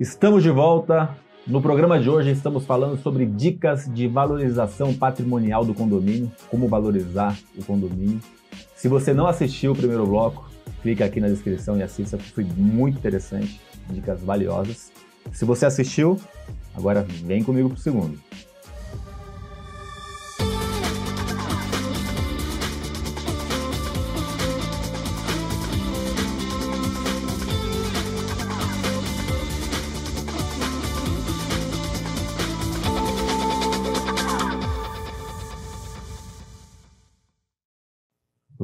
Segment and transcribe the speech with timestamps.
[0.00, 1.16] Estamos de volta.
[1.44, 7.36] No programa de hoje estamos falando sobre dicas de valorização patrimonial do condomínio, como valorizar
[7.56, 8.20] o condomínio.
[8.76, 10.48] Se você não assistiu o primeiro bloco,
[10.82, 14.92] clica aqui na descrição e assista, porque foi muito interessante, dicas valiosas.
[15.32, 16.16] Se você assistiu,
[16.76, 18.20] agora vem comigo para o segundo.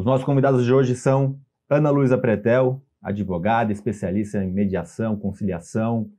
[0.04, 6.10] Os nossos convidados de hoje são Ana Luísa Pretel, advogada, especialista em mediação, conciliação,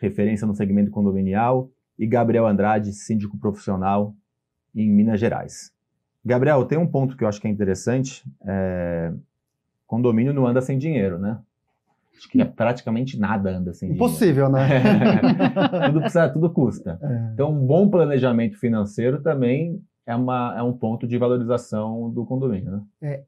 [0.00, 4.14] referência no segmento condominial, e Gabriel Andrade, síndico profissional
[4.72, 5.72] em Minas Gerais.
[6.24, 8.24] Gabriel, tem um ponto que eu acho que é interessante.
[8.46, 9.12] É...
[9.88, 11.40] Condomínio não anda sem dinheiro, né?
[12.16, 14.76] Acho que praticamente nada anda sem Impossível, dinheiro.
[14.76, 15.86] Impossível, né?
[15.90, 16.96] tudo precisa, tudo custa.
[17.02, 17.30] É.
[17.34, 22.70] Então, um bom planejamento financeiro também é, uma, é um ponto de valorização do condomínio,
[22.70, 22.82] né?
[23.02, 23.22] É,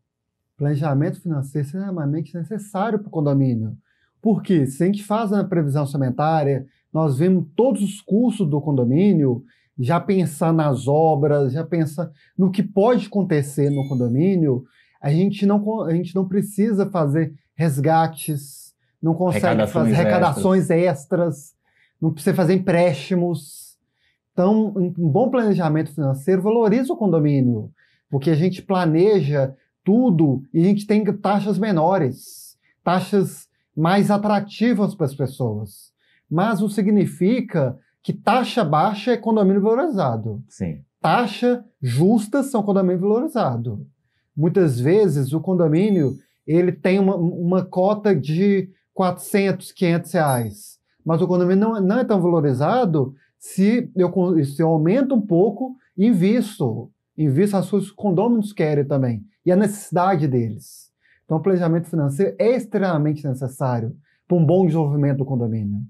[0.56, 3.76] planejamento financeiro é extremamente necessário para o condomínio.
[4.22, 9.42] Porque se a gente faz a previsão orçamentária, nós vemos todos os custos do condomínio,
[9.78, 14.64] já pensar nas obras, já pensar no que pode acontecer no condomínio,
[15.00, 21.00] a gente não, a gente não precisa fazer resgates, não consegue fazer arrecadações extras.
[21.02, 21.54] extras,
[22.00, 23.76] não precisa fazer empréstimos.
[24.32, 27.70] Então, um bom planejamento financeiro valoriza o condomínio,
[28.08, 33.46] porque a gente planeja tudo e a gente tem taxas menores, taxas
[33.76, 35.92] mais atrativas para as pessoas.
[36.30, 40.42] Mas não significa que taxa baixa é condomínio valorizado.
[40.48, 40.82] Sim.
[41.00, 43.86] Taxa justa são condomínio valorizado.
[44.36, 50.78] Muitas vezes o condomínio ele tem uma, uma cota de 400, 500 reais.
[51.04, 54.10] Mas o condomínio não, não é tão valorizado se eu,
[54.44, 56.10] se eu aumento um pouco e
[57.16, 57.32] invisto.
[57.34, 60.92] Invisto as suas condôminos querem também e a necessidade deles.
[61.24, 65.80] Então, o planejamento financeiro é extremamente necessário para um bom desenvolvimento do condomínio.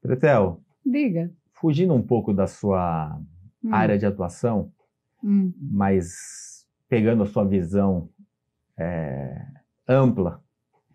[0.00, 0.60] Pretel.
[0.84, 1.30] Diga.
[1.52, 3.18] Fugindo um pouco da sua
[3.62, 3.74] hum.
[3.74, 4.72] área de atuação,
[5.22, 5.52] hum.
[5.60, 8.08] mas pegando a sua visão
[8.78, 9.46] é,
[9.86, 10.42] ampla,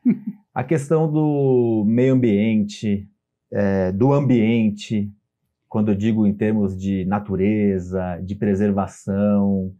[0.54, 3.08] a questão do meio ambiente,
[3.52, 5.12] é, do ambiente,
[5.76, 9.74] quando eu digo em termos de natureza, de preservação,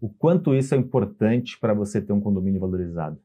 [0.00, 3.18] o quanto isso é importante para você ter um condomínio valorizado?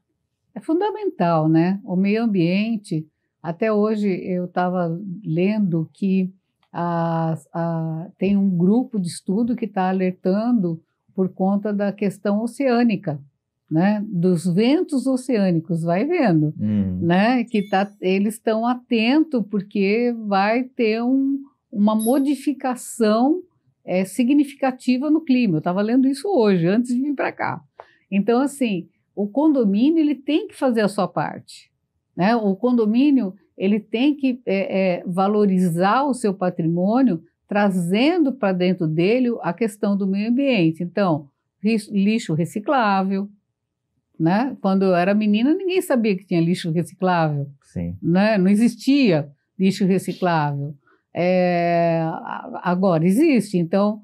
[0.54, 1.80] É fundamental, né?
[1.82, 3.08] O meio ambiente.
[3.42, 6.30] Até hoje eu estava lendo que
[6.70, 10.78] a, a, tem um grupo de estudo que está alertando
[11.14, 13.18] por conta da questão oceânica,
[13.70, 14.04] né?
[14.06, 16.98] Dos ventos oceânicos, vai vendo, hum.
[17.00, 17.44] né?
[17.44, 23.42] Que tá, eles estão atentos porque vai ter um, uma modificação
[23.84, 25.56] é, significativa no clima.
[25.56, 27.60] Eu estava lendo isso hoje, antes de vir para cá.
[28.10, 31.70] Então, assim, o condomínio ele tem que fazer a sua parte.
[32.16, 32.34] Né?
[32.34, 39.28] O condomínio ele tem que é, é, valorizar o seu patrimônio, trazendo para dentro dele
[39.42, 40.82] a questão do meio ambiente.
[40.82, 41.28] Então,
[41.62, 43.28] lixo reciclável.
[44.18, 44.56] Né?
[44.60, 47.48] Quando eu era menina, ninguém sabia que tinha lixo reciclável.
[47.62, 47.96] Sim.
[48.02, 48.38] Né?
[48.38, 50.74] Não existia lixo reciclável.
[51.14, 52.02] É,
[52.62, 54.02] agora existe, então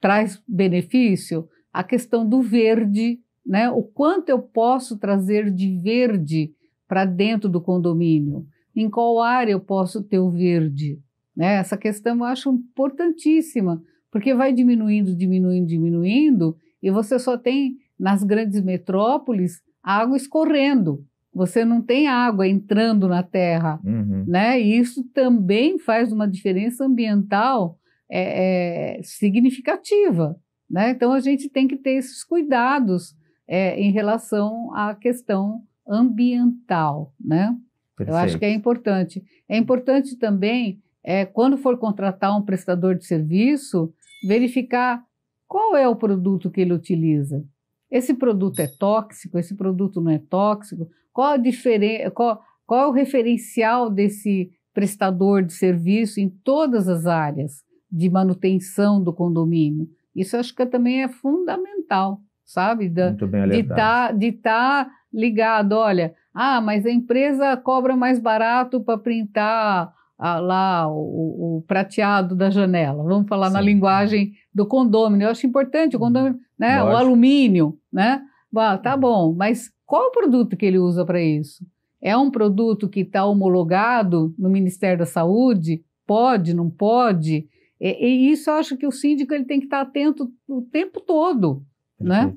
[0.00, 3.70] traz benefício a questão do verde, né?
[3.70, 6.52] O quanto eu posso trazer de verde
[6.88, 8.46] para dentro do condomínio?
[8.74, 10.98] Em qual área eu posso ter o verde?
[11.36, 11.54] Né?
[11.54, 18.22] Essa questão eu acho importantíssima, porque vai diminuindo, diminuindo, diminuindo, e você só tem nas
[18.22, 24.24] grandes metrópoles água escorrendo você não tem água entrando na terra, uhum.
[24.26, 24.60] né?
[24.60, 27.78] E isso também faz uma diferença ambiental
[28.10, 30.36] é, é, significativa,
[30.68, 30.90] né?
[30.90, 33.14] Então a gente tem que ter esses cuidados
[33.46, 37.56] é, em relação à questão ambiental, né?
[37.96, 38.16] Perfeito.
[38.16, 39.22] Eu acho que é importante.
[39.48, 43.92] É importante também, é, quando for contratar um prestador de serviço,
[44.26, 45.04] verificar
[45.46, 47.44] qual é o produto que ele utiliza.
[47.90, 52.08] Esse produto é tóxico, esse produto não é tóxico, qual, a diferen...
[52.10, 59.02] qual, qual é o referencial desse prestador de serviço em todas as áreas de manutenção
[59.02, 59.88] do condomínio?
[60.14, 62.88] Isso acho que também é fundamental, sabe?
[62.88, 68.18] Da, Muito bem de estar tá, tá ligado, olha, ah, mas a empresa cobra mais
[68.18, 73.02] barato para printar ah, lá o, o, prateado da janela.
[73.02, 73.54] Vamos falar Sim.
[73.54, 75.24] na linguagem do condômino.
[75.24, 76.82] Eu acho importante o condômino, né?
[76.82, 76.92] Lógico.
[76.92, 78.22] O alumínio, né?
[78.54, 81.64] Ah, tá bom, mas qual o produto que ele usa para isso?
[82.02, 85.82] É um produto que está homologado no Ministério da Saúde?
[86.06, 87.48] Pode, não pode?
[87.80, 91.00] E, e, isso eu acho que o síndico ele tem que estar atento o tempo
[91.00, 91.64] todo,
[91.98, 92.34] né?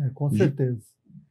[0.00, 0.80] É, com certeza.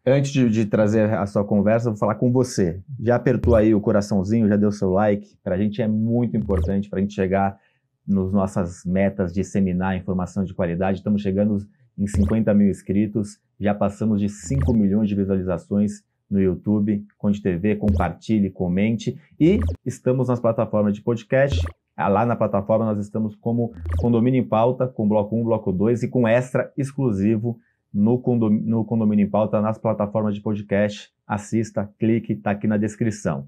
[0.06, 2.80] Antes de, de, trazer a sua conversa, vou falar com você.
[3.02, 5.36] Já apertou aí o coraçãozinho, já deu seu like?
[5.44, 7.60] Para a gente é muito importante para a gente chegar
[8.08, 11.00] nas nossas metas de disseminar informação de qualidade.
[11.00, 11.58] Estamos chegando
[11.98, 17.76] em 50 mil inscritos, já passamos de 5 milhões de visualizações no YouTube, Conde TV,
[17.76, 21.66] compartilhe, comente e estamos nas plataformas de podcast.
[21.96, 26.04] Ah, lá na plataforma nós estamos como Condomínio em Pauta, com bloco 1, bloco 2
[26.04, 27.60] e com extra exclusivo
[27.92, 31.12] no, condomínio, no Condomínio em Pauta nas plataformas de podcast.
[31.26, 33.48] Assista, clique, está aqui na descrição.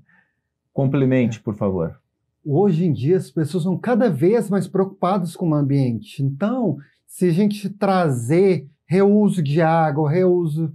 [0.74, 2.00] Complemente, por favor.
[2.44, 6.24] Hoje em dia as pessoas são cada vez mais preocupadas com o ambiente.
[6.24, 6.78] Então,
[7.10, 10.72] se a gente trazer reuso de água, reuso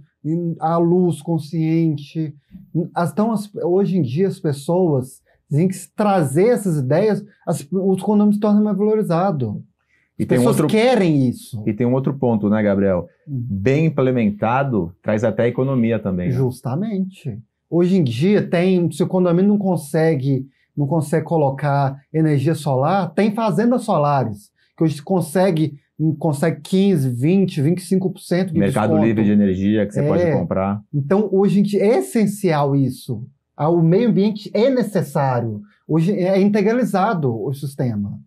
[0.59, 2.35] a luz consciente,
[2.97, 3.33] então
[3.63, 8.63] hoje em dia as pessoas têm que trazer essas ideias, as, os condomínios se tornam
[8.63, 9.49] mais valorizados.
[9.49, 9.63] As
[10.19, 11.63] e pessoas outro, querem isso.
[11.65, 13.07] E tem um outro ponto, né, Gabriel?
[13.27, 13.45] Uhum.
[13.49, 16.29] Bem implementado traz até economia também.
[16.29, 16.33] Né?
[16.33, 17.39] Justamente.
[17.69, 23.33] Hoje em dia tem, se o condomínio não consegue, não consegue colocar energia solar, tem
[23.33, 25.79] fazendas solares que hoje consegue
[26.19, 29.05] consegue 15, 20, 25% de Mercado desconto.
[29.05, 30.07] livre de energia que você é.
[30.07, 30.81] pode comprar.
[30.93, 33.25] Então, hoje é essencial isso.
[33.55, 35.61] Ah, o meio ambiente é necessário.
[35.87, 38.19] Hoje é integralizado o sistema.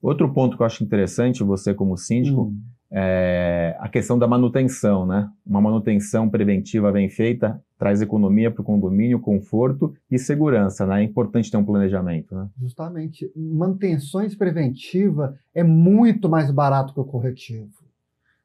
[0.00, 2.58] Outro ponto que eu acho interessante, você como síndico, hum
[2.90, 5.28] é, a questão da manutenção, né?
[5.46, 11.00] Uma manutenção preventiva bem feita traz economia para o condomínio, conforto e segurança, né?
[11.00, 12.48] É importante ter um planejamento, né?
[12.60, 13.30] Justamente.
[13.36, 17.70] Manutenções preventiva é muito mais barato que o corretivo.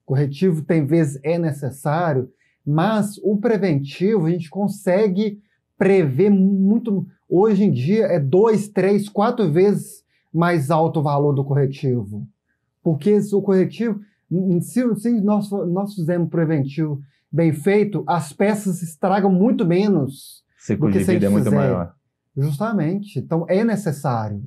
[0.06, 2.30] Corretivo tem vezes é necessário,
[2.66, 5.42] mas o preventivo a gente consegue
[5.78, 7.06] prever muito.
[7.28, 12.28] Hoje em dia é dois, três, quatro vezes mais alto o valor do corretivo.
[12.84, 14.00] Porque o corretivo
[14.62, 17.02] se, se nós, nós fizermos preventivo
[17.34, 20.44] bem feito, as peças estragam muito menos.
[20.60, 21.56] Ciclo de vida é muito fizer.
[21.56, 21.96] maior.
[22.38, 23.18] Justamente.
[23.18, 24.44] Então é necessário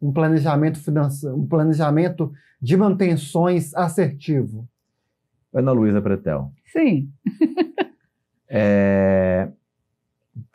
[0.00, 4.68] um planejamento financeiro, um planejamento de manutenções assertivo.
[5.52, 6.52] Ana Luísa Pretel.
[6.66, 7.12] Sim.
[8.48, 9.50] é...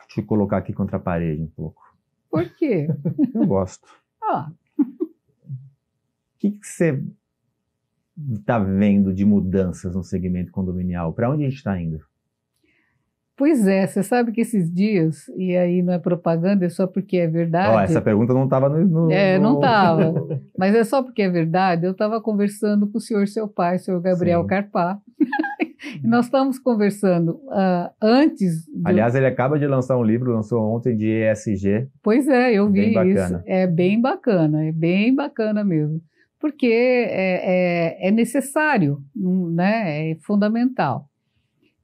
[0.06, 1.82] Deixa eu colocar aqui contra a parede um pouco.
[2.30, 2.88] Por quê?
[3.34, 3.86] Eu gosto.
[4.22, 4.50] Ah.
[4.78, 5.06] O
[6.38, 7.02] que, que você
[8.34, 11.12] está vendo de mudanças no segmento condominial?
[11.12, 12.00] Para onde a gente está indo?
[13.36, 17.18] Pois é, você sabe que esses dias, e aí não é propaganda, é só porque
[17.18, 17.72] é verdade.
[17.72, 20.12] Oh, essa pergunta não estava no, no, É, não estava.
[20.58, 21.86] mas é só porque é verdade.
[21.86, 24.48] Eu estava conversando com o senhor, seu pai, o senhor Gabriel Sim.
[24.48, 24.98] Carpá.
[26.02, 28.66] nós estávamos conversando uh, antes.
[28.66, 28.88] Do...
[28.88, 31.88] Aliás, ele acaba de lançar um livro, lançou ontem de ESG.
[32.02, 33.40] Pois é, eu vi bem isso.
[33.46, 36.02] É bem bacana, é bem bacana mesmo
[36.38, 40.10] porque é, é, é necessário, né?
[40.10, 41.08] é fundamental.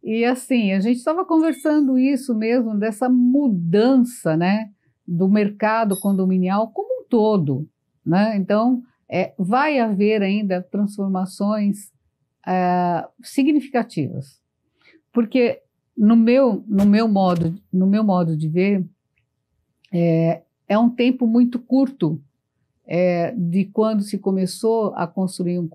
[0.02, 4.70] E assim, a gente estava conversando isso mesmo, dessa mudança né,
[5.06, 7.66] do mercado condominial como um todo.
[8.04, 8.36] Né?
[8.36, 11.90] Então, é, vai haver ainda transformações
[12.46, 14.40] é, significativas.
[15.10, 15.62] Porque
[15.96, 18.84] no meu, no, meu modo, no meu modo de ver,
[19.92, 22.20] é, é um tempo muito curto
[22.86, 25.68] é, de quando se começou a construir um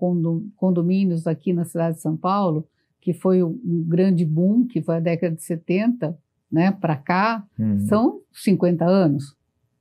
[0.56, 2.66] condomínios aqui na cidade de São Paulo,
[3.00, 6.16] que foi um grande boom, que foi a década de 70,
[6.50, 7.86] né, para cá, uhum.
[7.86, 9.36] são 50 anos,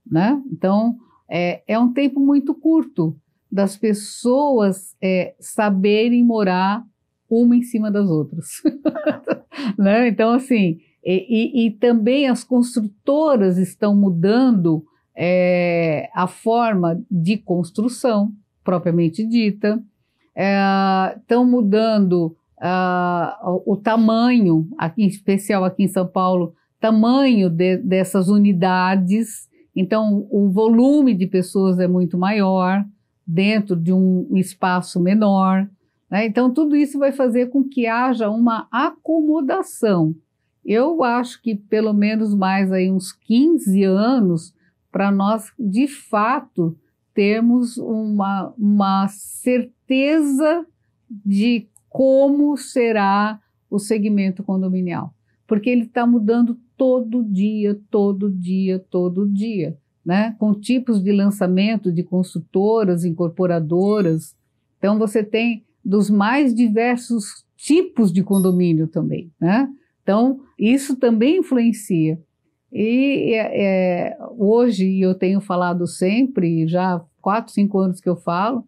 [0.10, 0.42] né?
[0.52, 0.98] Então,
[1.30, 3.16] é, é um tempo muito curto
[3.52, 6.84] das pessoas é, saberem morar
[7.30, 8.48] uma em cima das outras,
[9.78, 10.08] né?
[10.08, 14.86] Então, assim, e, e, e também as construtoras estão mudando
[15.22, 18.32] é, a forma de construção
[18.64, 19.84] propriamente dita,
[21.18, 22.38] estão é, mudando
[23.66, 29.50] o tamanho, aqui, em especial aqui em São Paulo, tamanho de, dessas unidades.
[29.76, 32.86] Então, o volume de pessoas é muito maior
[33.28, 35.70] dentro de um espaço menor.
[36.10, 36.28] Né?
[36.28, 40.16] Então, tudo isso vai fazer com que haja uma acomodação.
[40.66, 44.54] Eu acho que pelo menos mais aí uns 15 anos
[44.92, 46.78] para nós, de fato,
[47.14, 50.66] termos uma, uma certeza
[51.10, 55.14] de como será o segmento condominial.
[55.48, 60.36] Porque ele está mudando todo dia, todo dia, todo dia, né?
[60.40, 64.36] com tipos de lançamento de construtoras, incorporadoras.
[64.78, 69.32] Então, você tem dos mais diversos tipos de condomínio também.
[69.40, 69.68] Né?
[70.04, 72.20] Então, isso também influencia.
[72.72, 78.64] E é, hoje eu tenho falado sempre, já quatro, cinco anos que eu falo,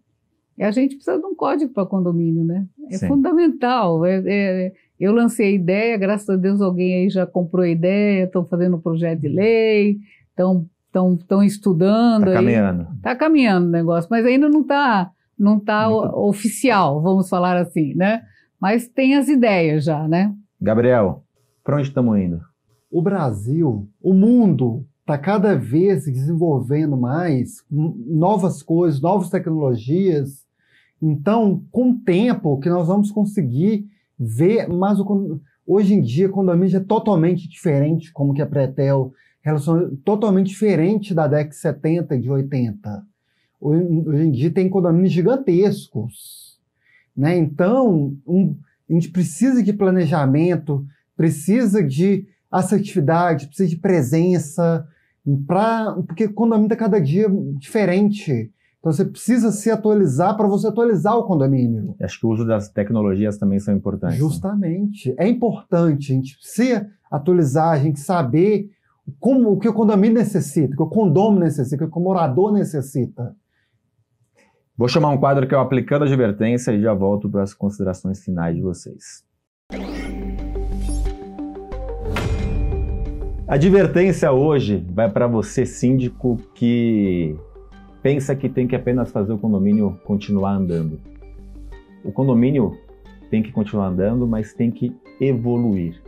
[0.60, 2.68] a gente precisa de um código para condomínio, né?
[2.90, 3.08] É Sim.
[3.08, 4.06] fundamental.
[4.06, 8.26] É, é, eu lancei a ideia, graças a Deus alguém aí já comprou a ideia,
[8.26, 9.98] estão fazendo um projeto de lei,
[10.30, 12.28] estão estão estudando.
[12.28, 12.88] Está caminhando.
[12.98, 18.22] Está caminhando o negócio, mas ainda não está não tá oficial, vamos falar assim, né?
[18.60, 20.36] Mas tem as ideias já, né?
[20.62, 21.24] Gabriel,
[21.64, 22.51] para onde estamos indo?
[22.92, 30.46] O Brasil, o mundo está cada vez desenvolvendo mais novas coisas, novas tecnologias.
[31.02, 33.88] Então, com o tempo que nós vamos conseguir
[34.20, 39.96] ver, mas o, hoje em dia, condomínio é totalmente diferente, como que a Pretel relação
[40.06, 43.04] totalmente diferente da década de 70 e de 80.
[43.60, 46.60] Hoje, hoje em dia tem condomínios gigantescos.
[47.16, 47.38] Né?
[47.38, 48.56] Então, um,
[48.90, 54.86] a gente precisa de planejamento, precisa de assertividade, precisa de presença,
[55.48, 57.28] pra, porque o condomínio está cada dia
[57.58, 58.52] diferente.
[58.80, 61.96] Então você precisa se atualizar para você atualizar o condomínio.
[62.02, 64.18] Acho que o uso das tecnologias também são importantes.
[64.18, 64.20] Né?
[64.20, 65.10] Justamente.
[65.10, 65.16] Né?
[65.20, 68.70] É importante a gente se atualizar, a gente saber
[69.20, 72.52] como, o que o condomínio necessita, o que o condomínio necessita, o que o morador
[72.52, 73.36] necessita.
[74.76, 77.54] Vou chamar um quadro que é o Aplicando a Advertência e já volto para as
[77.54, 79.24] considerações finais de vocês.
[83.56, 87.36] Advertência hoje vai para você, síndico, que
[88.02, 90.98] pensa que tem que apenas fazer o condomínio continuar andando.
[92.02, 92.78] O condomínio
[93.30, 96.02] tem que continuar andando, mas tem que evoluir.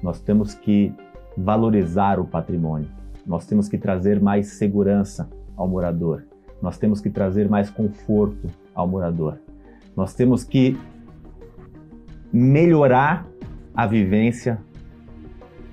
[0.00, 0.92] Nós temos que
[1.36, 2.88] valorizar o patrimônio.
[3.26, 6.24] Nós temos que trazer mais segurança ao morador.
[6.62, 9.38] Nós temos que trazer mais conforto ao morador.
[9.96, 10.76] Nós temos que
[12.32, 13.26] melhorar
[13.74, 14.60] a vivência,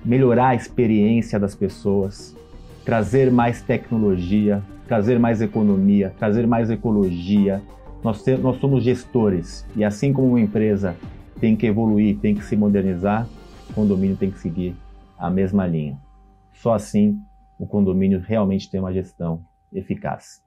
[0.04, 2.36] melhorar a experiência das pessoas,
[2.84, 7.62] trazer mais tecnologia, trazer mais economia, trazer mais ecologia.
[8.02, 10.96] Nós, te, nós somos gestores e assim como uma empresa
[11.40, 13.28] tem que evoluir, tem que se modernizar,
[13.70, 14.74] o condomínio tem que seguir
[15.16, 15.98] a mesma linha.
[16.52, 17.16] Só assim
[17.58, 20.42] o condomínio realmente tem uma gestão eficaz.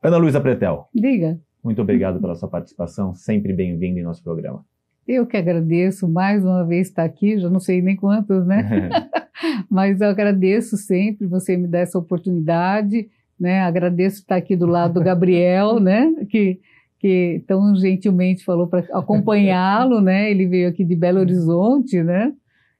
[0.00, 0.88] Ana Luísa Pretel.
[0.94, 1.40] Diga.
[1.62, 4.64] Muito obrigado pela sua participação, sempre bem-vindo em nosso programa.
[5.08, 8.90] Eu que agradeço mais uma vez estar aqui, já não sei nem quantos, né?
[9.70, 13.08] Mas eu agradeço sempre você me dar essa oportunidade,
[13.40, 13.62] né?
[13.62, 16.12] Agradeço estar aqui do lado do Gabriel, né?
[16.28, 16.60] Que,
[16.98, 20.30] que tão gentilmente falou para acompanhá-lo, né?
[20.30, 22.32] Ele veio aqui de Belo Horizonte, né?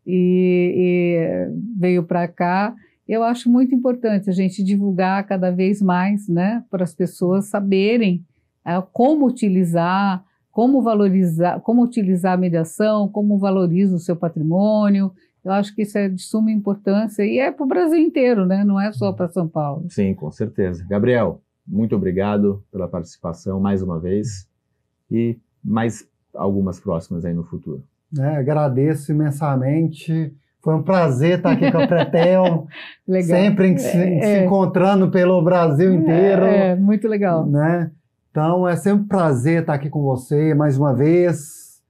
[0.09, 2.75] e, e veio para cá.
[3.07, 8.25] Eu acho muito importante a gente divulgar cada vez mais, né, para as pessoas saberem
[8.65, 10.25] é, como utilizar,
[10.59, 15.12] como valorizar, como utilizar a mediação, como valoriza o seu patrimônio.
[15.45, 18.65] Eu acho que isso é de suma importância e é para o Brasil inteiro, né?
[18.65, 19.87] Não é só para São Paulo.
[19.88, 20.85] Sim, com certeza.
[20.91, 24.49] Gabriel, muito obrigado pela participação mais uma vez
[25.09, 27.85] e mais algumas próximas aí no futuro.
[28.12, 28.38] Né?
[28.38, 30.35] Agradeço imensamente.
[30.61, 32.67] Foi um prazer estar aqui com a Pretel.
[33.23, 36.47] sempre se, é, se, encontrando pelo Brasil inteiro.
[36.47, 37.47] É, é, muito legal.
[37.47, 37.93] Né?
[38.38, 41.83] Então é sempre um prazer estar aqui com você mais uma vez.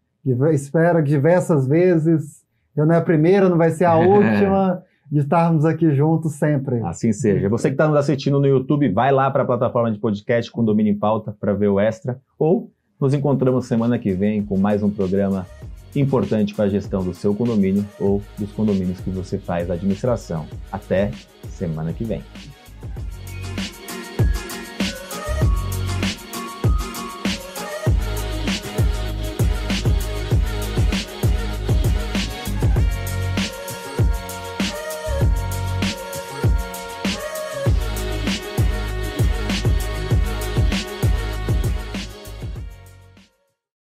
[0.51, 2.43] Espero diversas vezes.
[2.75, 4.83] Eu não é a primeira, não vai ser a última.
[5.13, 6.81] de estarmos aqui juntos sempre.
[6.85, 7.51] Assim seja.
[7.51, 10.65] Você que está nos assistindo no YouTube, vai lá para a plataforma de podcast com
[10.65, 12.19] Domínio em Pauta para ver o extra.
[12.39, 15.47] Ou nos encontramos semana que vem com mais um programa
[15.95, 20.47] importante para a gestão do seu condomínio ou dos condomínios que você faz administração.
[20.73, 21.11] Até
[21.51, 22.23] semana que vem.